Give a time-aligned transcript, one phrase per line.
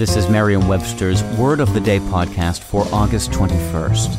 [0.00, 4.16] This is Merriam Webster's Word of the Day podcast for August 21st.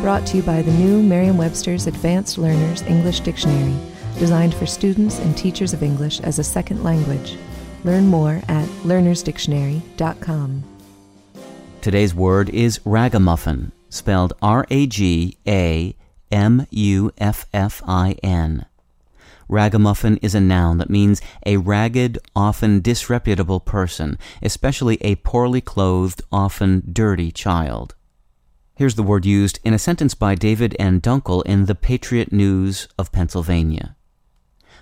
[0.00, 3.76] Brought to you by the new Merriam Webster's Advanced Learners English Dictionary,
[4.18, 7.36] designed for students and teachers of English as a second language.
[7.84, 10.64] Learn more at learnersdictionary.com.
[11.82, 15.94] Today's word is ragamuffin, spelled R A G A
[16.32, 18.64] M U F F I N.
[19.48, 26.22] Ragamuffin is a noun that means a ragged, often disreputable person, especially a poorly clothed,
[26.30, 27.94] often dirty child.
[28.74, 31.00] Here's the word used in a sentence by David N.
[31.00, 33.96] Dunkle in the Patriot News of Pennsylvania.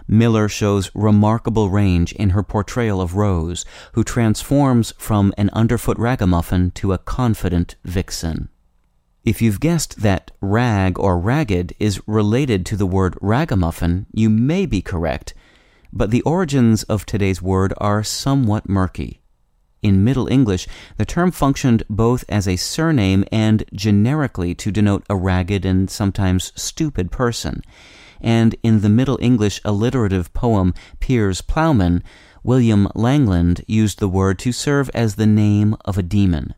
[0.08, 6.72] Miller shows remarkable range in her portrayal of Rose, who transforms from an underfoot ragamuffin
[6.72, 8.48] to a confident vixen.
[9.26, 14.66] If you've guessed that rag or ragged is related to the word ragamuffin, you may
[14.66, 15.34] be correct,
[15.92, 19.20] but the origins of today's word are somewhat murky.
[19.82, 25.16] In Middle English, the term functioned both as a surname and generically to denote a
[25.16, 27.62] ragged and sometimes stupid person.
[28.20, 32.04] And in the Middle English alliterative poem Piers Plowman,
[32.44, 36.54] William Langland used the word to serve as the name of a demon.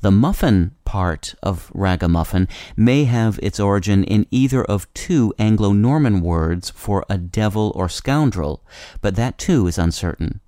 [0.00, 6.20] The muffin part of ragamuffin may have its origin in either of two Anglo Norman
[6.20, 8.64] words for a devil or scoundrel,
[9.00, 10.40] but that too is uncertain.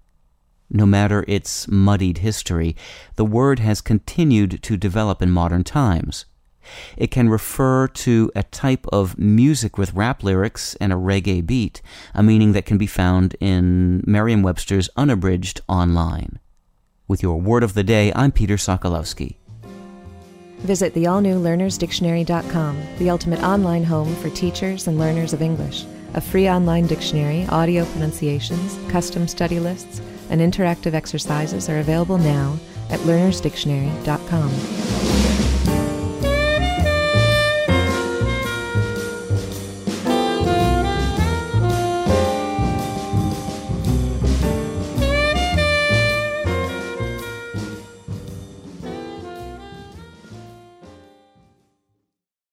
[0.70, 2.75] No matter its muddied history,
[3.17, 6.24] the word has continued to develop in modern times.
[6.96, 11.83] It can refer to a type of music with rap lyrics and a reggae beat,
[12.14, 16.39] a meaning that can be found in Merriam Webster's Unabridged Online.
[17.07, 19.37] With your word of the day, I'm Peter Sokolowski.
[20.61, 25.85] Visit the all new learnersdictionary.com, the ultimate online home for teachers and learners of English.
[26.14, 30.01] A free online dictionary, audio pronunciations, custom study lists,
[30.31, 32.57] and interactive exercises are available now
[32.89, 35.44] at learnersdictionary.com.